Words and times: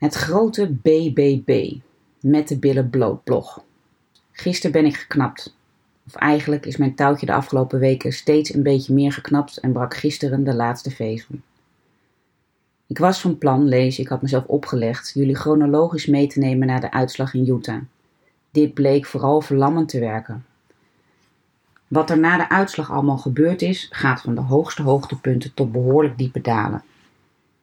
Het 0.00 0.14
grote 0.14 0.70
BBB 0.82 1.76
met 2.20 2.48
de 2.48 2.58
billen 2.58 2.90
bloot 2.90 3.24
blog. 3.24 3.64
Gisteren 4.32 4.72
ben 4.72 4.84
ik 4.84 4.96
geknapt. 4.96 5.56
Of 6.06 6.14
eigenlijk 6.14 6.66
is 6.66 6.76
mijn 6.76 6.94
touwtje 6.94 7.26
de 7.26 7.32
afgelopen 7.32 7.78
weken 7.78 8.12
steeds 8.12 8.54
een 8.54 8.62
beetje 8.62 8.94
meer 8.94 9.12
geknapt 9.12 9.56
en 9.56 9.72
brak 9.72 9.94
gisteren 9.96 10.44
de 10.44 10.54
laatste 10.54 10.90
vezel. 10.90 11.34
Ik 12.86 12.98
was 12.98 13.20
van 13.20 13.38
plan, 13.38 13.68
lees 13.68 13.98
ik 13.98 14.08
had 14.08 14.22
mezelf 14.22 14.44
opgelegd, 14.44 15.12
jullie 15.14 15.36
chronologisch 15.36 16.06
mee 16.06 16.26
te 16.26 16.38
nemen 16.38 16.66
naar 16.66 16.80
de 16.80 16.92
uitslag 16.92 17.34
in 17.34 17.48
Utah. 17.48 17.82
Dit 18.50 18.74
bleek 18.74 19.06
vooral 19.06 19.40
verlammend 19.40 19.88
te 19.88 20.00
werken. 20.00 20.44
Wat 21.88 22.10
er 22.10 22.18
na 22.18 22.36
de 22.36 22.48
uitslag 22.48 22.90
allemaal 22.90 23.18
gebeurd 23.18 23.62
is, 23.62 23.88
gaat 23.90 24.20
van 24.20 24.34
de 24.34 24.40
hoogste 24.40 24.82
hoogtepunten 24.82 25.54
tot 25.54 25.72
behoorlijk 25.72 26.18
diepe 26.18 26.40
dalen. 26.40 26.82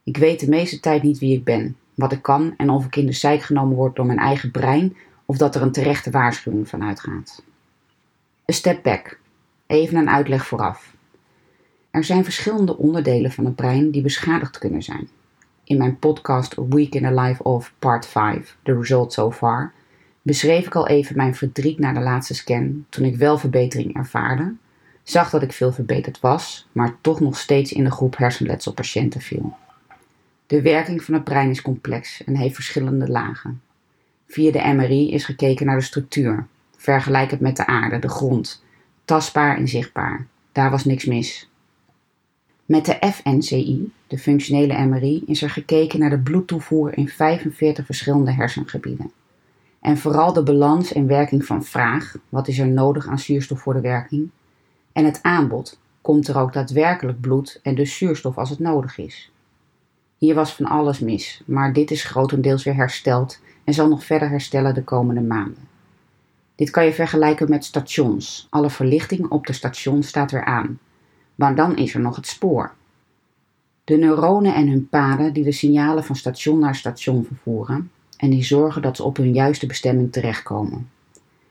Ik 0.03 0.17
weet 0.17 0.39
de 0.39 0.49
meeste 0.49 0.79
tijd 0.79 1.03
niet 1.03 1.19
wie 1.19 1.35
ik 1.35 1.43
ben, 1.43 1.75
wat 1.97 2.11
ik 2.11 2.21
kan 2.21 2.53
en 2.57 2.69
of 2.69 2.85
ik 2.85 2.95
in 2.95 3.05
de 3.05 3.11
zijk 3.11 3.41
genomen 3.41 3.75
word 3.75 3.95
door 3.95 4.05
mijn 4.05 4.19
eigen 4.19 4.51
brein 4.51 4.97
of 5.25 5.37
dat 5.37 5.55
er 5.55 5.61
een 5.61 5.71
terechte 5.71 6.09
waarschuwing 6.09 6.69
van 6.69 6.83
uitgaat. 6.83 7.43
Een 8.45 8.53
step 8.53 8.83
back. 8.83 9.19
Even 9.67 9.97
een 9.97 10.09
uitleg 10.09 10.45
vooraf. 10.45 10.95
Er 11.91 12.03
zijn 12.03 12.23
verschillende 12.23 12.77
onderdelen 12.77 13.31
van 13.31 13.45
het 13.45 13.55
brein 13.55 13.91
die 13.91 14.01
beschadigd 14.01 14.57
kunnen 14.57 14.83
zijn. 14.83 15.09
In 15.63 15.77
mijn 15.77 15.99
podcast 15.99 16.55
Week 16.69 16.93
in 16.93 17.03
the 17.03 17.21
Life 17.21 17.43
of 17.43 17.73
Part 17.79 18.05
5, 18.05 18.57
The 18.63 18.73
Result 18.73 19.13
So 19.13 19.31
Far, 19.31 19.73
beschreef 20.21 20.65
ik 20.65 20.75
al 20.75 20.87
even 20.87 21.15
mijn 21.15 21.35
verdriet 21.35 21.79
na 21.79 21.93
de 21.93 21.99
laatste 21.99 22.33
scan 22.33 22.85
toen 22.89 23.05
ik 23.05 23.15
wel 23.15 23.37
verbetering 23.37 23.95
ervaarde, 23.95 24.53
zag 25.03 25.29
dat 25.29 25.41
ik 25.41 25.51
veel 25.51 25.71
verbeterd 25.71 26.19
was, 26.19 26.67
maar 26.71 26.95
toch 27.01 27.19
nog 27.19 27.37
steeds 27.37 27.73
in 27.73 27.83
de 27.83 27.91
groep 27.91 28.17
hersenletselpatiënten 28.17 29.21
viel. 29.21 29.57
De 30.47 30.61
werking 30.61 31.03
van 31.03 31.13
het 31.13 31.23
brein 31.23 31.49
is 31.49 31.61
complex 31.61 32.23
en 32.23 32.35
heeft 32.35 32.55
verschillende 32.55 33.07
lagen. 33.07 33.61
Via 34.27 34.51
de 34.51 34.73
MRI 34.73 35.11
is 35.11 35.25
gekeken 35.25 35.65
naar 35.65 35.75
de 35.75 35.83
structuur. 35.83 36.47
Vergelijk 36.77 37.31
het 37.31 37.39
met 37.39 37.55
de 37.55 37.65
aarde, 37.65 37.99
de 37.99 38.09
grond. 38.09 38.63
Tastbaar 39.05 39.57
en 39.57 39.67
zichtbaar. 39.67 40.27
Daar 40.51 40.71
was 40.71 40.85
niks 40.85 41.05
mis. 41.05 41.49
Met 42.65 42.85
de 42.85 43.11
FNCI, 43.11 43.91
de 44.07 44.17
functionele 44.17 44.85
MRI, 44.85 45.23
is 45.25 45.41
er 45.41 45.49
gekeken 45.49 45.99
naar 45.99 46.09
de 46.09 46.19
bloedtoevoer 46.19 46.97
in 46.97 47.09
45 47.09 47.85
verschillende 47.85 48.31
hersengebieden. 48.31 49.11
En 49.81 49.97
vooral 49.97 50.33
de 50.33 50.43
balans 50.43 50.93
en 50.93 51.07
werking 51.07 51.45
van 51.45 51.63
vraag, 51.63 52.15
wat 52.29 52.47
is 52.47 52.59
er 52.59 52.67
nodig 52.67 53.07
aan 53.07 53.19
zuurstof 53.19 53.59
voor 53.59 53.73
de 53.73 53.81
werking, 53.81 54.29
en 54.91 55.05
het 55.05 55.19
aanbod, 55.21 55.79
komt 56.01 56.27
er 56.27 56.37
ook 56.37 56.53
daadwerkelijk 56.53 57.21
bloed 57.21 57.59
en 57.63 57.75
dus 57.75 57.97
zuurstof 57.97 58.37
als 58.37 58.49
het 58.49 58.59
nodig 58.59 58.97
is. 58.97 59.31
Hier 60.17 60.35
was 60.35 60.53
van 60.53 60.65
alles 60.65 60.99
mis, 60.99 61.41
maar 61.45 61.73
dit 61.73 61.91
is 61.91 62.03
grotendeels 62.03 62.63
weer 62.63 62.75
hersteld 62.75 63.39
en 63.63 63.73
zal 63.73 63.87
nog 63.87 64.05
verder 64.05 64.29
herstellen 64.29 64.73
de 64.73 64.83
komende 64.83 65.21
maanden. 65.21 65.67
Dit 66.55 66.69
kan 66.69 66.85
je 66.85 66.93
vergelijken 66.93 67.49
met 67.49 67.65
stations. 67.65 68.47
Alle 68.49 68.69
verlichting 68.69 69.29
op 69.29 69.47
de 69.47 69.53
station 69.53 70.03
staat 70.03 70.31
weer 70.31 70.45
aan. 70.45 70.79
Maar 71.35 71.55
dan 71.55 71.77
is 71.77 71.93
er 71.93 71.99
nog 71.99 72.15
het 72.15 72.27
spoor. 72.27 72.73
De 73.83 73.97
neuronen 73.97 74.55
en 74.55 74.67
hun 74.67 74.89
paden 74.89 75.33
die 75.33 75.43
de 75.43 75.51
signalen 75.51 76.03
van 76.03 76.15
station 76.15 76.59
naar 76.59 76.75
station 76.75 77.25
vervoeren 77.25 77.91
en 78.17 78.29
die 78.29 78.43
zorgen 78.43 78.81
dat 78.81 78.95
ze 78.95 79.03
op 79.03 79.17
hun 79.17 79.33
juiste 79.33 79.65
bestemming 79.65 80.11
terechtkomen. 80.11 80.89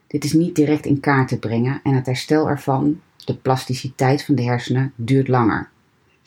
Dit 0.07 0.23
is 0.23 0.33
niet 0.33 0.55
direct 0.55 0.85
in 0.85 0.99
kaart 0.99 1.27
te 1.27 1.39
brengen 1.39 1.79
en 1.83 1.93
het 1.93 2.05
herstel 2.05 2.49
ervan, 2.49 3.01
de 3.25 3.35
plasticiteit 3.35 4.25
van 4.25 4.35
de 4.35 4.43
hersenen, 4.43 4.93
duurt 4.95 5.27
langer. 5.27 5.69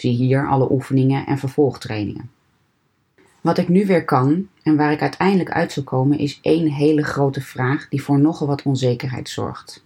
Zie 0.01 0.17
hier 0.17 0.49
alle 0.49 0.71
oefeningen 0.71 1.27
en 1.27 1.39
vervolgtrainingen. 1.39 2.31
Wat 3.41 3.59
ik 3.59 3.69
nu 3.69 3.87
weer 3.87 4.05
kan 4.05 4.49
en 4.63 4.77
waar 4.77 4.93
ik 4.93 5.01
uiteindelijk 5.01 5.51
uit 5.51 5.73
zal 5.73 5.83
komen 5.83 6.19
is 6.19 6.39
één 6.43 6.67
hele 6.67 7.03
grote 7.03 7.41
vraag 7.41 7.89
die 7.89 8.03
voor 8.03 8.21
nogal 8.21 8.47
wat 8.47 8.63
onzekerheid 8.63 9.29
zorgt. 9.29 9.85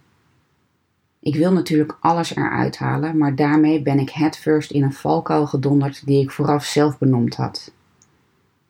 Ik 1.19 1.35
wil 1.35 1.51
natuurlijk 1.51 1.97
alles 1.99 2.35
eruit 2.35 2.77
halen, 2.77 3.17
maar 3.17 3.35
daarmee 3.35 3.81
ben 3.81 3.99
ik 3.99 4.09
headfirst 4.09 4.71
in 4.71 4.83
een 4.83 4.93
valkuil 4.93 5.47
gedonderd 5.47 6.05
die 6.05 6.21
ik 6.21 6.31
vooraf 6.31 6.65
zelf 6.65 6.97
benoemd 6.97 7.35
had. 7.35 7.71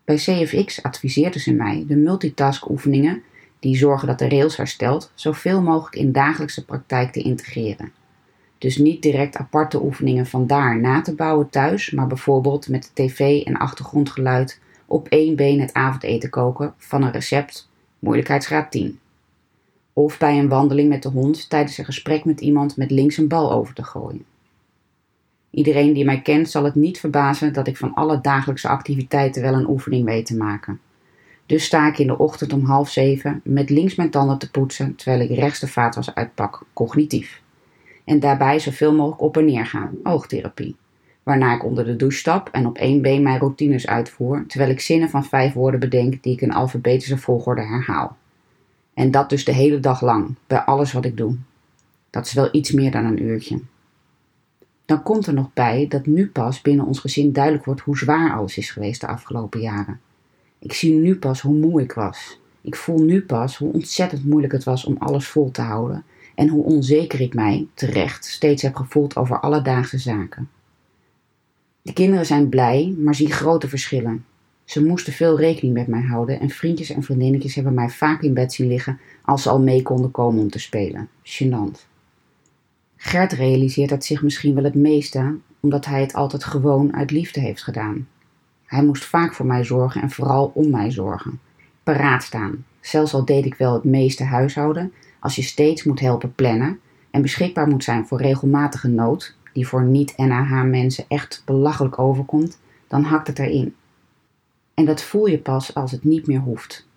Bij 0.03 0.16
CFX 0.16 0.84
adviseerden 0.84 1.41
ze 1.41 1.53
mij 1.53 1.86
de 1.88 1.96
multitask 1.96 2.70
oefeningen, 2.70 3.24
die 3.59 3.78
zorgen 3.78 4.08
dat 4.08 4.20
de 4.20 4.30
rails 4.30 4.58
herstelt, 4.58 5.12
zoveel 5.16 5.62
mogelijk 5.62 5.96
in 5.96 6.12
dagelijkse 6.12 6.66
praktijk 6.66 7.12
te 7.12 7.22
integreren. 7.22 7.91
Dus 8.58 8.78
niet 8.78 9.02
direct 9.02 9.38
aparte 9.38 9.84
oefeningen 9.84 10.26
van 10.26 10.48
daar 10.48 10.80
na 10.80 11.02
te 11.02 11.16
bouwen 11.16 11.50
thuis, 11.50 11.92
maar 11.92 12.08
bijvoorbeeld 12.08 12.68
met 12.68 12.92
de 12.94 13.04
tv 13.04 13.44
en 13.44 13.58
achtergrondgeluid 13.58 14.60
op 14.86 15.08
één 15.08 15.36
been 15.36 15.60
het 15.60 15.74
avondeten 15.74 16.30
koken 16.30 16.74
van 16.78 17.04
een 17.04 17.12
recept, 17.12 17.70
moeilijkheidsgraad 18.00 18.72
10. 18.72 19.00
Of 19.94 20.18
bij 20.18 20.40
een 20.40 20.50
wandeling 20.50 20.90
met 20.90 21.04
de 21.04 21.10
hond 21.10 21.50
tijdens 21.50 21.78
een 21.78 21.86
gesprek 21.86 22.26
met 22.26 22.42
iemand 22.42 22.78
met 22.78 22.92
links 22.92 23.18
een 23.18 23.28
bal 23.28 23.52
over 23.52 23.74
te 23.74 23.84
gooien. 23.84 24.26
Iedereen 25.50 25.94
die 25.94 26.06
mij 26.06 26.22
kent 26.22 26.50
zal 26.50 26.64
het 26.64 26.76
niet 26.76 27.00
verbazen 27.00 27.54
dat 27.54 27.68
ik 27.68 27.78
van 27.78 27.94
alle 27.94 28.22
dagelijkse 28.22 28.68
activiteiten 28.68 29.42
wel 29.42 29.54
een 29.54 29.70
oefening 29.70 30.06
weet 30.06 30.26
te 30.26 30.38
maken. 30.38 30.80
Dus 31.46 31.66
sta 31.66 31.88
ik 31.88 31.98
in 31.98 32.08
de 32.08 32.18
ochtend 32.18 32.54
om 32.54 32.66
half 32.66 32.90
zeven 32.90 33.42
met 33.44 33.70
links 33.70 33.96
mijn 33.96 34.10
tanden 34.10 34.38
te 34.38 34.52
poetsen 34.52 34.96
terwijl 34.96 35.22
ik 35.22 35.30
rechts 35.30 35.60
de 35.60 35.68
vaatwas 35.68 36.16
uitpak, 36.16 36.62
cognitief. 36.74 37.42
En 38.06 38.20
daarbij 38.20 38.60
zoveel 38.60 38.94
mogelijk 38.94 39.22
op 39.22 39.38
en 39.38 39.46
neer 39.46 39.66
gaan, 39.66 39.96
oogtherapie. 40.04 40.76
Waarna 41.24 41.56
ik 41.56 41.64
onder 41.64 41.86
de 41.86 41.96
douche 41.96 42.18
stap 42.18 42.50
en 42.52 42.66
op 42.66 42.78
één 42.78 43.02
been 43.02 43.24
mijn 43.24 43.40
routines 43.40 43.88
uitvoer, 43.88 44.46
terwijl 44.48 44.72
ik 44.72 44.80
zinnen 44.80 45.10
van 45.10 45.26
vijf 45.26 45.54
woorden 45.54 45.80
bedenk 45.80 46.24
die 46.24 46.34
ik 46.34 46.42
in 46.42 46.54
alfabetische 46.54 47.18
volgorde 47.18 47.62
herhaal. 47.62 48.18
En 48.94 49.12
dat 49.12 49.30
dus 49.30 49.46
de 49.46 49.54
hele 49.54 49.80
dag 49.80 50.02
lang, 50.02 50.36
bij 50.48 50.60
alles 50.60 50.94
wat 50.94 51.06
ik 51.06 51.18
doe. 51.18 51.36
Dat 52.10 52.26
is 52.26 52.34
wel 52.34 52.50
iets 52.52 52.72
meer 52.72 52.92
dan 52.92 53.06
een 53.06 53.24
uurtje. 53.24 53.60
Dan 54.86 55.04
komt 55.04 55.28
er 55.28 55.34
nog 55.34 55.54
bij 55.54 55.86
dat 55.90 56.06
nu 56.06 56.28
pas 56.28 56.62
binnen 56.62 56.86
ons 56.86 57.00
gezin 57.00 57.34
duidelijk 57.34 57.66
wordt 57.66 57.82
hoe 57.82 57.98
zwaar 57.98 58.34
alles 58.34 58.58
is 58.58 58.70
geweest 58.70 59.02
de 59.02 59.08
afgelopen 59.08 59.60
jaren. 59.60 60.00
Ik 60.60 60.74
zie 60.74 60.94
nu 60.94 61.16
pas 61.16 61.42
hoe 61.42 61.56
moe 61.56 61.82
ik 61.82 61.92
was. 61.92 62.40
Ik 62.62 62.76
voel 62.76 63.00
nu 63.00 63.22
pas 63.22 63.58
hoe 63.58 63.74
ontzettend 63.74 64.26
moeilijk 64.26 64.54
het 64.54 64.64
was 64.64 64.86
om 64.86 64.96
alles 65.00 65.28
vol 65.28 65.52
te 65.52 65.62
houden 65.62 66.04
en 66.35 66.47
hoe 66.47 66.63
onzeker 66.63 67.22
ik 67.22 67.34
mij, 67.34 67.68
terecht, 67.73 68.25
steeds 68.25 68.62
heb 68.62 68.75
gevoeld 68.75 69.16
over 69.16 69.40
alledaagse 69.40 69.97
zaken. 69.97 70.50
De 71.81 71.94
kinderen 71.94 72.25
zijn 72.25 72.50
blij, 72.50 72.96
maar 72.97 73.16
zien 73.16 73.31
grote 73.31 73.69
verschillen. 73.69 74.25
Ze 74.63 74.85
moesten 74.85 75.13
veel 75.13 75.40
rekening 75.40 75.73
met 75.73 75.88
mij 75.88 76.01
houden 76.01 76.40
en 76.40 76.50
vriendjes 76.50 76.90
en 76.90 77.03
vriendinnetjes 77.03 77.56
hebben 77.56 77.73
mij 77.73 77.90
vaak 77.90 78.22
in 78.22 78.34
bed 78.34 78.53
zien 78.53 78.68
liggen 78.68 79.00
als 79.22 79.41
ze 79.41 79.50
al 79.50 79.59
mee 79.59 79.81
konden 79.81 80.12
komen 80.12 80.41
om 80.41 80.50
te 80.50 80.59
spelen. 80.59 81.09
Gênant. 81.23 81.85
Gert 82.96 83.31
realiseert 83.31 83.90
het 83.90 84.06
zich 84.06 84.22
misschien 84.22 84.56
wel 84.56 84.63
het 84.63 84.75
meeste, 84.75 85.38
omdat 85.59 85.85
hij 85.85 86.02
het 86.02 86.13
altijd 86.13 86.44
gewoon 86.44 86.96
uit 86.96 87.12
liefde 87.12 87.40
heeft 87.40 87.63
gedaan. 87.63 88.07
Hij 88.66 88.84
moest 88.84 89.06
vaak 89.06 89.34
voor 89.34 89.46
mij 89.46 89.63
zorgen 89.63 90.02
en 90.02 90.12
vooral 90.12 90.52
om 90.53 90.69
mij 90.69 90.91
zorgen. 90.91 91.40
Paraat 91.84 92.23
staan. 92.23 92.66
Zelfs 92.81 93.13
al 93.13 93.25
deed 93.25 93.46
ik 93.46 93.56
wel 93.56 93.73
het 93.73 93.84
meeste 93.84 94.23
huishouden, 94.23 94.94
als 95.25 95.36
je 95.36 95.41
steeds 95.41 95.84
moet 95.84 96.00
helpen 96.00 96.36
plannen 96.36 96.80
en 97.12 97.22
beschikbaar 97.22 97.68
moet 97.68 97.84
zijn 97.84 98.08
voor 98.08 98.22
regelmatige 98.22 98.88
nood, 98.88 99.36
die 99.53 99.68
voor 99.68 99.84
niet-NAH-mensen 99.84 101.06
echt 101.08 101.41
belachelijk 101.46 102.00
overkomt, 102.00 102.59
dan 102.88 103.03
hakt 103.03 103.28
het 103.28 103.40
erin. 103.40 103.75
En 104.74 104.85
dat 104.85 105.02
voel 105.02 105.25
je 105.25 105.38
pas 105.38 105.74
als 105.74 105.91
het 105.91 106.03
niet 106.03 106.28
meer 106.28 106.40
hoeft. 106.40 106.88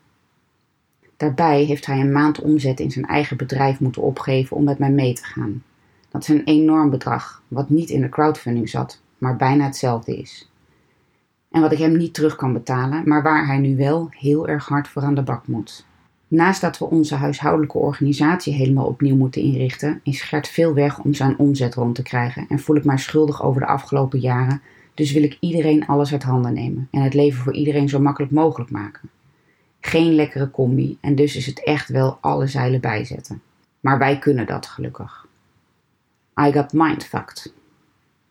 Daarbij 1.17 1.65
heeft 1.65 1.87
hij 1.87 2.01
een 2.01 2.13
maand 2.13 2.41
omzet 2.41 2.81
in 2.81 2.91
zijn 2.91 3.07
eigen 3.07 3.37
bedrijf 3.37 3.81
moeten 3.81 4.03
opgeven 4.03 4.57
om 4.57 4.65
met 4.65 4.79
mij 4.79 4.91
mee 4.91 5.15
te 5.15 5.25
gaan. 5.25 5.63
Dat 6.09 6.23
is 6.23 6.29
een 6.29 6.45
enorm 6.45 6.91
bedrag, 6.91 7.43
wat 7.49 7.71
niet 7.71 7.91
in 7.91 8.01
de 8.01 8.09
crowdfunding 8.09 8.69
zat, 8.69 9.03
maar 9.19 9.37
bijna 9.37 9.65
hetzelfde 9.65 10.17
is. 10.17 10.51
En 11.51 11.61
wat 11.61 11.73
ik 11.73 11.79
hem 11.79 11.97
niet 11.97 12.15
terug 12.15 12.37
kan 12.37 12.53
betalen, 12.53 13.03
maar 13.09 13.23
waar 13.23 13.47
hij 13.47 13.59
nu 13.59 13.77
wel 13.77 14.09
heel 14.11 14.49
erg 14.49 14.67
hard 14.67 14.89
voor 14.89 15.03
aan 15.03 15.15
de 15.15 15.23
bak 15.23 15.47
moet. 15.47 15.87
Naast 16.29 16.61
dat 16.61 16.79
we 16.79 16.85
onze 16.85 17.15
huishoudelijke 17.15 17.79
organisatie 17.79 18.55
helemaal 18.55 18.87
opnieuw 18.87 19.17
moeten 19.17 19.43
inrichten, 19.43 20.01
is 20.03 20.23
Gert 20.23 20.49
veel 20.49 20.75
weg 20.75 20.99
om 20.99 21.15
zijn 21.15 21.39
omzet 21.39 21.75
rond 21.75 21.95
te 21.95 22.03
krijgen 22.03 22.47
en 22.49 22.59
voel 22.59 22.77
ik 22.77 22.85
mij 22.85 22.99
schuldig 22.99 23.43
over 23.43 23.61
de 23.61 23.67
afgelopen 23.67 24.19
jaren, 24.19 24.63
dus 24.95 25.13
wil 25.13 25.23
ik 25.23 25.37
iedereen 25.41 25.87
alles 25.87 26.13
uit 26.13 26.23
handen 26.23 26.53
nemen 26.53 26.89
en 26.91 27.03
het 27.03 27.15
leven 27.15 27.43
voor 27.43 27.55
iedereen 27.55 27.89
zo 27.89 28.01
makkelijk 28.01 28.33
mogelijk 28.33 28.71
maken. 28.71 29.11
Geen 29.81 30.15
lekkere 30.15 30.51
combi 30.51 30.99
en 31.01 31.15
dus 31.15 31.37
is 31.37 31.47
het 31.47 31.65
echt 31.65 31.89
wel 31.89 32.19
alle 32.21 32.47
zeilen 32.47 32.81
bijzetten. 32.81 33.43
Maar 33.81 33.99
wij 33.99 34.19
kunnen 34.19 34.47
dat 34.47 34.67
gelukkig. 34.67 35.27
I 36.41 36.53
got 36.53 36.73
mindfucked. 36.73 37.53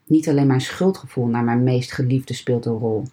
Niet 0.04 0.30
alleen 0.30 0.48
mijn 0.48 0.62
schuldgevoel 0.62 1.26
naar 1.26 1.44
mijn 1.44 1.64
meest 1.64 1.92
geliefde 1.92 2.34
speelt 2.34 2.66
een 2.66 2.78
rol. 2.78 3.04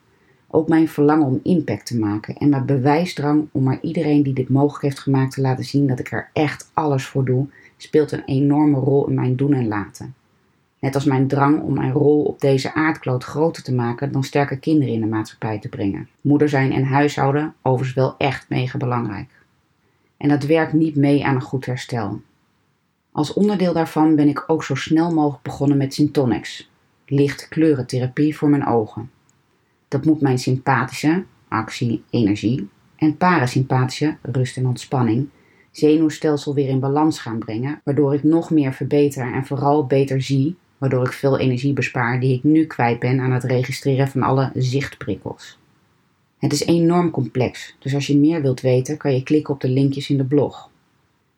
Ook 0.54 0.68
mijn 0.68 0.88
verlangen 0.88 1.26
om 1.26 1.40
impact 1.42 1.86
te 1.86 1.98
maken 1.98 2.36
en 2.36 2.48
mijn 2.48 2.66
bewijsdrang 2.66 3.48
om 3.52 3.62
maar 3.62 3.78
iedereen 3.80 4.22
die 4.22 4.32
dit 4.32 4.48
mogelijk 4.48 4.82
heeft 4.82 4.98
gemaakt 4.98 5.32
te 5.32 5.40
laten 5.40 5.64
zien 5.64 5.86
dat 5.86 5.98
ik 5.98 6.12
er 6.12 6.30
echt 6.32 6.70
alles 6.72 7.06
voor 7.06 7.24
doe, 7.24 7.46
speelt 7.76 8.12
een 8.12 8.24
enorme 8.24 8.78
rol 8.78 9.08
in 9.08 9.14
mijn 9.14 9.36
doen 9.36 9.52
en 9.52 9.68
laten. 9.68 10.14
Net 10.78 10.94
als 10.94 11.04
mijn 11.04 11.26
drang 11.26 11.62
om 11.62 11.74
mijn 11.74 11.92
rol 11.92 12.22
op 12.22 12.40
deze 12.40 12.74
aardkloot 12.74 13.24
groter 13.24 13.62
te 13.62 13.74
maken 13.74 14.12
dan 14.12 14.24
sterke 14.24 14.58
kinderen 14.58 14.94
in 14.94 15.00
de 15.00 15.06
maatschappij 15.06 15.58
te 15.58 15.68
brengen. 15.68 16.08
Moeder 16.20 16.48
zijn 16.48 16.72
en 16.72 16.84
huishouden 16.84 17.54
overigens 17.62 17.96
wel 17.96 18.14
echt 18.18 18.48
mega 18.48 18.78
belangrijk. 18.78 19.30
En 20.16 20.28
dat 20.28 20.44
werkt 20.44 20.72
niet 20.72 20.96
mee 20.96 21.26
aan 21.26 21.34
een 21.34 21.40
goed 21.40 21.66
herstel. 21.66 22.20
Als 23.12 23.32
onderdeel 23.32 23.72
daarvan 23.72 24.14
ben 24.14 24.28
ik 24.28 24.44
ook 24.46 24.64
zo 24.64 24.74
snel 24.74 25.14
mogelijk 25.14 25.42
begonnen 25.42 25.76
met 25.76 25.94
Syntonics, 25.94 26.70
licht 27.06 27.48
kleurentherapie 27.48 28.36
voor 28.36 28.48
mijn 28.48 28.66
ogen. 28.66 29.10
Dat 29.94 30.04
moet 30.04 30.20
mijn 30.20 30.38
sympathische, 30.38 31.24
actie, 31.48 32.02
energie, 32.10 32.68
en 32.96 33.16
parasympathische, 33.16 34.16
rust 34.22 34.56
en 34.56 34.66
ontspanning, 34.66 35.28
zenuwstelsel 35.70 36.54
weer 36.54 36.68
in 36.68 36.80
balans 36.80 37.18
gaan 37.18 37.38
brengen, 37.38 37.80
waardoor 37.84 38.14
ik 38.14 38.22
nog 38.22 38.50
meer 38.50 38.72
verbeter 38.72 39.32
en 39.32 39.46
vooral 39.46 39.86
beter 39.86 40.22
zie, 40.22 40.56
waardoor 40.78 41.06
ik 41.06 41.12
veel 41.12 41.38
energie 41.38 41.72
bespaar 41.72 42.20
die 42.20 42.34
ik 42.34 42.44
nu 42.44 42.66
kwijt 42.66 42.98
ben 42.98 43.20
aan 43.20 43.32
het 43.32 43.44
registreren 43.44 44.08
van 44.08 44.22
alle 44.22 44.50
zichtprikkels. 44.54 45.58
Het 46.38 46.52
is 46.52 46.64
enorm 46.66 47.10
complex, 47.10 47.76
dus 47.78 47.94
als 47.94 48.06
je 48.06 48.16
meer 48.16 48.42
wilt 48.42 48.60
weten, 48.60 48.96
kan 48.96 49.14
je 49.14 49.22
klikken 49.22 49.54
op 49.54 49.60
de 49.60 49.68
linkjes 49.68 50.10
in 50.10 50.16
de 50.16 50.24
blog. 50.24 50.70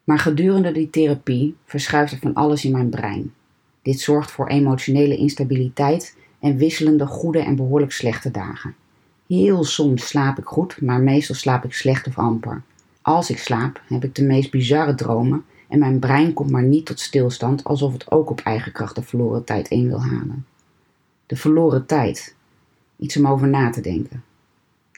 Maar 0.04 0.18
gedurende 0.18 0.72
die 0.72 0.90
therapie 0.90 1.56
verschuift 1.64 2.12
er 2.12 2.18
van 2.18 2.34
alles 2.34 2.64
in 2.64 2.72
mijn 2.72 2.90
brein. 2.90 3.32
Dit 3.82 4.00
zorgt 4.00 4.30
voor 4.30 4.48
emotionele 4.48 5.16
instabiliteit 5.16 6.16
en 6.40 6.56
wisselende 6.56 7.06
goede 7.06 7.38
en 7.38 7.56
behoorlijk 7.56 7.92
slechte 7.92 8.30
dagen. 8.30 8.74
Heel 9.26 9.64
soms 9.64 10.06
slaap 10.06 10.38
ik 10.38 10.44
goed, 10.44 10.80
maar 10.80 11.00
meestal 11.00 11.34
slaap 11.34 11.64
ik 11.64 11.72
slecht 11.72 12.06
of 12.06 12.18
amper. 12.18 12.62
Als 13.02 13.30
ik 13.30 13.38
slaap, 13.38 13.80
heb 13.88 14.04
ik 14.04 14.14
de 14.14 14.22
meest 14.22 14.50
bizarre 14.50 14.94
dromen 14.94 15.44
en 15.68 15.78
mijn 15.78 15.98
brein 15.98 16.32
komt 16.32 16.50
maar 16.50 16.62
niet 16.62 16.86
tot 16.86 17.00
stilstand 17.00 17.64
alsof 17.64 17.92
het 17.92 18.10
ook 18.10 18.30
op 18.30 18.40
eigen 18.40 18.72
kracht 18.72 18.94
de 18.94 19.02
verloren 19.02 19.44
tijd 19.44 19.68
in 19.68 19.88
wil 19.88 20.02
halen. 20.02 20.46
De 21.26 21.36
verloren 21.36 21.86
tijd. 21.86 22.34
Iets 22.96 23.16
om 23.16 23.26
over 23.26 23.48
na 23.48 23.70
te 23.70 23.80
denken. 23.80 24.24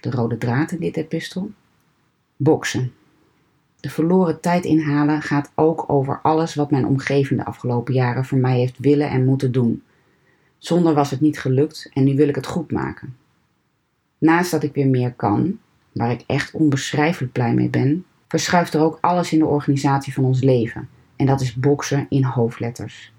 De 0.01 0.11
rode 0.11 0.39
draad 0.39 0.71
in 0.71 0.79
dit 0.81 0.97
epistel? 0.97 1.51
Boksen. 2.37 2.93
De 3.81 3.91
verloren 3.91 4.41
tijd 4.41 4.65
inhalen 4.65 5.23
gaat 5.23 5.51
ook 5.55 5.85
over 5.87 6.21
alles 6.23 6.55
wat 6.55 6.71
mijn 6.71 6.87
omgeving 6.87 7.41
de 7.41 7.47
afgelopen 7.47 7.95
jaren 7.95 8.25
voor 8.25 8.39
mij 8.39 8.59
heeft 8.59 8.79
willen 8.79 9.11
en 9.11 9.25
moeten 9.25 9.53
doen. 9.53 9.83
Zonder 10.59 10.95
was 10.95 11.11
het 11.11 11.21
niet 11.21 11.41
gelukt 11.41 11.91
en 11.93 12.05
nu 12.05 12.17
wil 12.17 12.29
ik 12.29 12.35
het 12.35 12.47
goed 12.47 12.73
maken. 12.73 13.17
Naast 14.19 14.51
dat 14.51 14.63
ik 14.63 14.75
weer 14.75 14.89
meer 14.89 15.13
kan, 15.13 15.59
waar 15.93 16.11
ik 16.11 16.25
echt 16.27 16.53
onbeschrijfelijk 16.53 17.33
blij 17.33 17.55
mee 17.55 17.69
ben, 17.69 18.05
verschuift 18.29 18.75
er 18.75 18.81
ook 18.81 18.99
alles 19.01 19.33
in 19.33 19.39
de 19.39 19.47
organisatie 19.47 20.13
van 20.13 20.25
ons 20.25 20.43
leven. 20.43 20.89
En 21.17 21.27
dat 21.27 21.41
is 21.41 21.55
boksen 21.55 22.07
in 22.09 22.25
hoofdletters. 22.25 23.13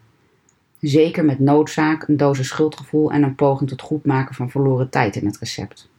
Zeker 0.80 1.26
met 1.26 1.40
noodzaak, 1.40 2.08
een 2.08 2.18
dosis 2.18 2.48
schuldgevoel 2.48 3.12
en 3.12 3.24
een 3.24 3.36
poging 3.36 3.70
tot 3.70 3.82
goedmaken 3.82 4.36
van 4.36 4.50
verloren 4.50 4.90
tijd 4.90 5.16
in 5.16 5.26
het 5.26 5.38
recept. 5.38 5.90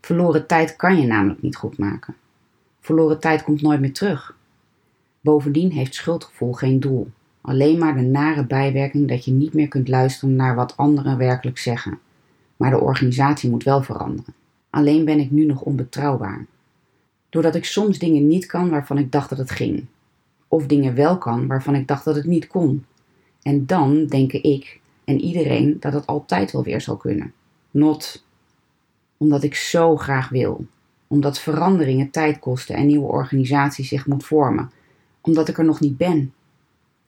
Verloren 0.00 0.46
tijd 0.46 0.76
kan 0.76 1.00
je 1.00 1.06
namelijk 1.06 1.42
niet 1.42 1.56
goed 1.56 1.78
maken. 1.78 2.16
Verloren 2.80 3.20
tijd 3.20 3.42
komt 3.42 3.62
nooit 3.62 3.80
meer 3.80 3.92
terug. 3.92 4.36
Bovendien 5.20 5.70
heeft 5.70 5.94
schuldgevoel 5.94 6.52
geen 6.52 6.80
doel. 6.80 7.10
Alleen 7.46 7.78
maar 7.78 7.94
de 7.94 8.02
nare 8.02 8.46
bijwerking 8.46 9.08
dat 9.08 9.24
je 9.24 9.30
niet 9.30 9.52
meer 9.52 9.68
kunt 9.68 9.88
luisteren 9.88 10.36
naar 10.36 10.54
wat 10.54 10.76
anderen 10.76 11.16
werkelijk 11.16 11.58
zeggen. 11.58 11.98
Maar 12.56 12.70
de 12.70 12.80
organisatie 12.80 13.50
moet 13.50 13.62
wel 13.62 13.82
veranderen. 13.82 14.34
Alleen 14.70 15.04
ben 15.04 15.20
ik 15.20 15.30
nu 15.30 15.44
nog 15.44 15.60
onbetrouwbaar. 15.60 16.46
Doordat 17.28 17.54
ik 17.54 17.64
soms 17.64 17.98
dingen 17.98 18.26
niet 18.26 18.46
kan 18.46 18.70
waarvan 18.70 18.98
ik 18.98 19.12
dacht 19.12 19.28
dat 19.28 19.38
het 19.38 19.50
ging. 19.50 19.86
Of 20.48 20.66
dingen 20.66 20.94
wel 20.94 21.18
kan 21.18 21.46
waarvan 21.46 21.74
ik 21.74 21.88
dacht 21.88 22.04
dat 22.04 22.16
het 22.16 22.26
niet 22.26 22.46
kon. 22.46 22.84
En 23.42 23.66
dan 23.66 24.06
denken 24.06 24.42
ik 24.42 24.80
en 25.04 25.20
iedereen 25.20 25.76
dat 25.80 25.92
het 25.92 26.06
altijd 26.06 26.52
wel 26.52 26.62
weer 26.62 26.80
zal 26.80 26.96
kunnen. 26.96 27.32
Not 27.70 28.24
omdat 29.16 29.42
ik 29.42 29.54
zo 29.54 29.96
graag 29.96 30.28
wil. 30.28 30.66
Omdat 31.06 31.38
veranderingen 31.38 32.10
tijd 32.10 32.38
kosten 32.38 32.74
en 32.74 32.86
nieuwe 32.86 33.06
organisaties 33.06 33.88
zich 33.88 34.06
moet 34.06 34.24
vormen. 34.24 34.70
Omdat 35.20 35.48
ik 35.48 35.58
er 35.58 35.64
nog 35.64 35.80
niet 35.80 35.96
ben. 35.96 36.32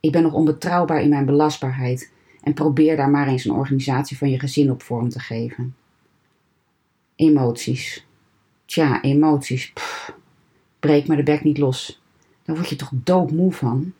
Ik 0.06 0.12
ben 0.12 0.22
nog 0.22 0.32
onbetrouwbaar 0.32 1.02
in 1.02 1.08
mijn 1.08 1.24
belastbaarheid 1.24 2.12
en 2.42 2.54
probeer 2.54 2.96
daar 2.96 3.10
maar 3.10 3.28
eens 3.28 3.44
een 3.44 3.54
organisatie 3.54 4.18
van 4.18 4.30
je 4.30 4.38
gezin 4.38 4.70
op 4.70 4.82
vorm 4.82 5.08
te 5.08 5.18
geven. 5.18 5.74
Emoties. 7.16 8.06
Tja, 8.64 9.02
emoties. 9.02 9.72
Pff, 9.72 10.14
breek 10.80 11.06
maar 11.06 11.16
de 11.16 11.22
bek 11.22 11.44
niet 11.44 11.58
los. 11.58 12.02
Daar 12.44 12.56
word 12.56 12.68
je 12.68 12.76
toch 12.76 12.90
doodmoe 12.92 13.52
van? 13.52 13.92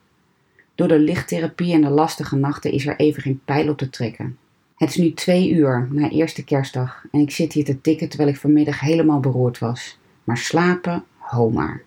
Door 0.75 0.89
de 0.89 0.99
lichttherapie 0.99 1.73
en 1.73 1.81
de 1.81 1.89
lastige 1.89 2.37
nachten 2.37 2.73
is 2.73 2.87
er 2.87 2.97
even 2.97 3.23
geen 3.23 3.41
pijl 3.45 3.69
op 3.69 3.79
te 3.79 3.91
trekken. 3.91 4.39
Het 4.77 4.89
is 4.89 4.97
nu 4.97 5.13
twee 5.13 5.51
uur 5.51 5.89
na 5.91 6.11
eerste 6.11 6.45
kerstdag 6.45 7.05
en 7.11 7.21
ik 7.21 7.31
zit 7.31 7.53
hier 7.53 7.65
te 7.65 7.81
tikken 7.81 8.09
terwijl 8.09 8.31
ik 8.31 8.37
vanmiddag 8.37 8.81
helemaal 8.81 9.21
beroerd 9.21 9.59
was. 9.59 9.99
Maar 10.25 10.39
slapen, 10.39 11.05
ho 11.19 11.51
maar. 11.51 11.83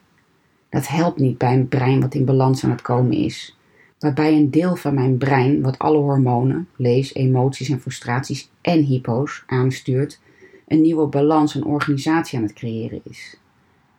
Dat 0.70 0.88
helpt 0.88 1.20
niet 1.20 1.38
bij 1.38 1.54
een 1.54 1.68
brein 1.68 2.02
wat 2.02 2.14
in 2.14 2.26
balans 2.26 2.64
aan 2.64 2.72
het 2.72 2.82
komen 2.82 3.14
is. 3.14 3.58
Waarbij 4.00 4.34
een 4.34 4.52
deel 4.52 4.76
van 4.76 4.94
mijn 4.94 5.18
brein, 5.18 5.62
wat 5.62 5.80
alle 5.80 5.98
hormonen, 5.98 6.68
lees, 6.76 7.14
emoties 7.14 7.70
en 7.70 7.82
frustraties 7.82 8.50
en 8.62 8.84
hypo's 8.84 9.44
aanstuurt, 9.46 10.20
een 10.68 10.82
nieuwe 10.82 11.08
balans 11.08 11.56
en 11.56 11.64
organisatie 11.64 12.38
aan 12.38 12.44
het 12.44 12.54
creëren 12.54 13.02
is. 13.04 13.38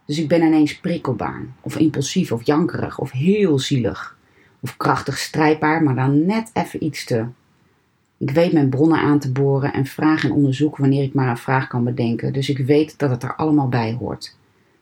Dus 0.07 0.19
ik 0.19 0.29
ben 0.29 0.43
ineens 0.43 0.81
prikkelbaar, 0.81 1.43
of 1.61 1.77
impulsief, 1.77 2.33
of 2.33 2.47
jankerig, 2.47 2.99
of 2.99 3.11
heel 3.11 3.59
zielig, 3.59 4.19
of 4.61 4.77
krachtig 4.77 5.19
strijdbaar, 5.19 5.83
maar 5.83 5.95
dan 5.95 6.27
net 6.27 6.51
even 6.53 6.85
iets 6.85 7.05
te. 7.05 7.27
Ik 8.19 8.31
weet 8.31 8.53
mijn 8.53 8.69
bronnen 8.69 8.99
aan 8.99 9.19
te 9.19 9.33
boren 9.33 9.73
en 9.73 9.87
vraag 9.87 10.25
en 10.25 10.33
onderzoeken 10.33 10.81
wanneer 10.81 11.03
ik 11.03 11.15
maar 11.15 11.29
een 11.29 11.37
vraag 11.37 11.67
kan 11.67 11.85
bedenken, 11.85 12.33
dus 12.33 12.49
ik 12.49 12.59
weet 12.59 12.99
dat 12.99 13.11
het 13.11 13.23
er 13.23 13.37
allemaal 13.37 13.69
bij 13.69 13.97
hoort. 13.99 14.37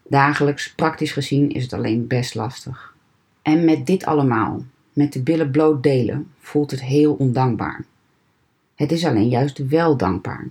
Dagelijks, 0.08 0.74
praktisch 0.74 1.12
gezien, 1.12 1.50
is 1.50 1.62
het 1.62 1.72
alleen 1.72 2.06
best 2.06 2.34
lastig. 2.34 2.94
En 3.42 3.64
met 3.64 3.86
dit 3.86 4.04
allemaal, 4.04 4.62
met 4.98 5.12
de 5.12 5.22
billen 5.22 5.50
bloot 5.50 5.82
delen, 5.82 6.30
voelt 6.38 6.70
het 6.70 6.82
heel 6.82 7.14
ondankbaar. 7.14 7.84
Het 8.74 8.92
is 8.92 9.04
alleen 9.04 9.28
juist 9.28 9.68
wel 9.68 9.96
dankbaar. 9.96 10.48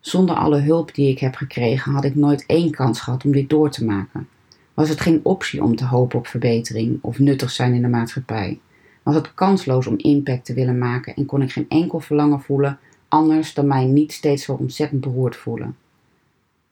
Zonder 0.00 0.36
alle 0.36 0.60
hulp 0.60 0.94
die 0.94 1.10
ik 1.10 1.18
heb 1.18 1.34
gekregen 1.34 1.92
had 1.92 2.04
ik 2.04 2.14
nooit 2.14 2.46
één 2.46 2.70
kans 2.70 3.00
gehad 3.00 3.24
om 3.24 3.32
dit 3.32 3.48
door 3.48 3.70
te 3.70 3.84
maken. 3.84 4.28
Was 4.74 4.88
het 4.88 5.00
geen 5.00 5.20
optie 5.22 5.62
om 5.62 5.76
te 5.76 5.84
hopen 5.84 6.18
op 6.18 6.26
verbetering 6.26 6.98
of 7.00 7.18
nuttig 7.18 7.50
zijn 7.50 7.74
in 7.74 7.82
de 7.82 7.88
maatschappij? 7.88 8.58
Was 9.02 9.14
het 9.14 9.34
kansloos 9.34 9.86
om 9.86 9.98
impact 9.98 10.44
te 10.44 10.54
willen 10.54 10.78
maken 10.78 11.14
en 11.14 11.26
kon 11.26 11.42
ik 11.42 11.52
geen 11.52 11.68
enkel 11.68 12.00
verlangen 12.00 12.40
voelen 12.40 12.78
anders 13.08 13.54
dan 13.54 13.66
mij 13.66 13.84
niet 13.84 14.12
steeds 14.12 14.44
zo 14.44 14.52
ontzettend 14.52 15.00
beroerd 15.00 15.36
voelen? 15.36 15.76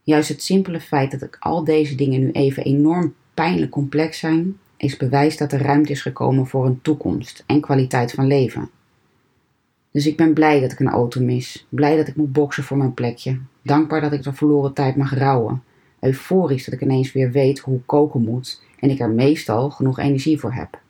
Juist 0.03 0.29
het 0.29 0.43
simpele 0.43 0.81
feit 0.81 1.11
dat 1.11 1.23
ik 1.23 1.37
al 1.41 1.65
deze 1.65 1.95
dingen 1.95 2.21
nu 2.21 2.31
even 2.31 2.65
enorm 2.65 3.15
pijnlijk 3.35 3.71
complex 3.71 4.19
zijn, 4.19 4.57
is 4.77 4.97
bewijs 4.97 5.37
dat 5.37 5.53
er 5.53 5.63
ruimte 5.63 5.93
is 5.93 6.03
gekomen 6.03 6.47
voor 6.47 6.67
een 6.67 6.83
toekomst 6.83 7.45
en 7.47 7.61
kwaliteit 7.61 8.13
van 8.13 8.27
leven. 8.27 8.71
Dus 9.91 10.07
ik 10.07 10.17
ben 10.17 10.33
blij 10.33 10.61
dat 10.61 10.73
ik 10.73 10.81
een 10.81 10.89
auto 10.89 11.21
mis, 11.21 11.67
blij 11.69 11.97
dat 11.97 12.09
ik 12.09 12.17
moet 12.17 12.33
boksen 12.33 12.65
voor 12.65 12.77
mijn 12.77 12.95
plekje, 12.95 13.39
dankbaar 13.63 14.01
dat 14.01 14.13
ik 14.13 14.23
de 14.23 14.33
verloren 14.33 14.73
tijd 14.73 14.97
mag 14.97 15.15
rouwen, 15.15 15.63
euforisch 16.01 16.65
dat 16.65 16.75
ik 16.75 16.81
ineens 16.81 17.13
weer 17.13 17.31
weet 17.31 17.59
hoe 17.59 17.81
koken 17.87 18.23
moet 18.23 18.63
en 18.81 18.91
ik 18.91 19.01
er 19.01 19.11
meestal 19.11 19.71
genoeg 19.71 19.99
energie 19.99 20.39
voor 20.41 20.53
heb. 20.53 20.81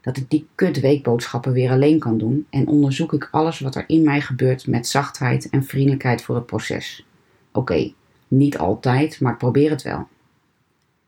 Dat 0.00 0.16
ik 0.16 0.30
die 0.30 0.46
kut 0.54 0.80
weekboodschappen 0.80 1.52
weer 1.52 1.70
alleen 1.70 1.98
kan 1.98 2.18
doen 2.18 2.46
en 2.50 2.68
onderzoek 2.68 3.12
ik 3.12 3.28
alles 3.30 3.60
wat 3.60 3.74
er 3.74 3.84
in 3.86 4.02
mij 4.02 4.20
gebeurt 4.20 4.66
met 4.66 4.88
zachtheid 4.88 5.50
en 5.50 5.64
vriendelijkheid 5.64 6.22
voor 6.22 6.34
het 6.34 6.46
proces. 6.46 7.06
Oké, 7.52 7.92
niet 8.28 8.58
altijd, 8.58 9.20
maar 9.20 9.32
ik 9.32 9.38
probeer 9.38 9.70
het 9.70 9.82
wel. 9.82 10.08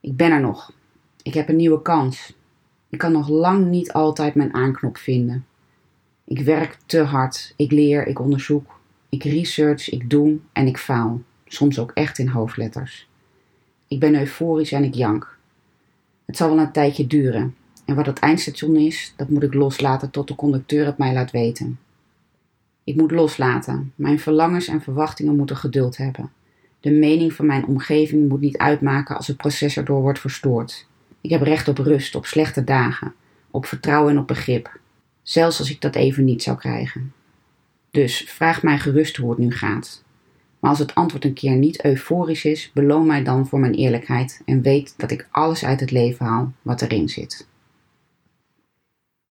Ik 0.01 0.17
ben 0.17 0.31
er 0.31 0.41
nog. 0.41 0.73
Ik 1.23 1.35
heb 1.35 1.49
een 1.49 1.57
nieuwe 1.57 1.83
kans. 1.83 2.35
Ik 2.88 2.99
kan 2.99 3.12
nog 3.12 3.29
lang 3.29 3.67
niet 3.67 3.93
altijd 3.93 4.35
mijn 4.35 4.55
aanknop 4.55 4.97
vinden. 4.97 5.47
Ik 6.25 6.41
werk 6.41 6.79
te 6.87 7.02
hard. 7.02 7.55
Ik 7.57 7.71
leer, 7.71 8.07
ik 8.07 8.21
onderzoek. 8.21 8.81
Ik 9.09 9.25
research, 9.25 9.91
ik 9.91 10.11
doe 10.11 10.38
en 10.52 10.67
ik 10.67 10.79
faal. 10.79 11.21
Soms 11.47 11.79
ook 11.79 11.91
echt 11.91 12.19
in 12.19 12.29
hoofdletters. 12.29 13.09
Ik 13.88 14.00
ben 14.00 14.14
euforisch 14.14 14.73
en 14.73 14.85
ik 14.85 14.95
jank. 14.95 15.38
Het 16.25 16.37
zal 16.37 16.49
wel 16.49 16.59
een 16.59 16.73
tijdje 16.73 17.07
duren. 17.07 17.55
En 17.85 17.95
wat 17.95 18.07
het 18.07 18.19
eindstation 18.19 18.76
is, 18.76 19.14
dat 19.17 19.29
moet 19.29 19.43
ik 19.43 19.55
loslaten 19.55 20.11
tot 20.11 20.29
de 20.29 20.35
conducteur 20.35 20.87
het 20.87 20.99
mij 20.99 21.12
laat 21.12 21.31
weten. 21.31 21.79
Ik 22.85 22.97
moet 22.97 23.11
loslaten. 23.11 23.93
Mijn 23.95 24.19
verlangens 24.19 24.69
en 24.69 24.83
verwachtingen 24.83 25.37
moeten 25.37 25.57
geduld 25.57 25.97
hebben. 25.97 26.33
De 26.81 26.91
mening 26.91 27.33
van 27.33 27.47
mijn 27.47 27.67
omgeving 27.67 28.29
moet 28.29 28.41
niet 28.41 28.57
uitmaken 28.57 29.17
als 29.17 29.26
het 29.26 29.37
proces 29.37 29.76
erdoor 29.76 30.00
wordt 30.00 30.19
verstoord. 30.19 30.87
Ik 31.23 31.31
heb 31.31 31.43
recht 31.43 31.69
op 31.69 31.79
rust, 31.79 32.14
op 32.14 32.26
slechte 32.26 32.64
dagen, 32.64 33.14
op 33.50 33.67
vertrouwen 33.67 34.12
en 34.12 34.19
op 34.19 34.26
begrip. 34.26 34.81
Zelfs 35.23 35.59
als 35.59 35.71
ik 35.71 35.81
dat 35.81 35.95
even 35.95 36.25
niet 36.25 36.43
zou 36.43 36.57
krijgen. 36.59 37.12
Dus 37.91 38.25
vraag 38.29 38.62
mij 38.62 38.79
gerust 38.79 39.17
hoe 39.17 39.31
het 39.31 39.38
nu 39.38 39.52
gaat. 39.52 40.05
Maar 40.59 40.71
als 40.71 40.79
het 40.79 40.95
antwoord 40.95 41.25
een 41.25 41.33
keer 41.33 41.57
niet 41.57 41.85
euforisch 41.85 42.45
is, 42.45 42.71
beloon 42.75 43.07
mij 43.07 43.23
dan 43.23 43.47
voor 43.47 43.59
mijn 43.61 43.75
eerlijkheid 43.75 44.43
en 44.45 44.62
weet 44.62 44.95
dat 44.97 45.11
ik 45.11 45.29
alles 45.31 45.64
uit 45.64 45.81
het 45.81 45.91
leven 45.91 46.26
haal 46.26 46.52
wat 46.62 46.83
erin 46.83 47.09
zit. 47.09 47.47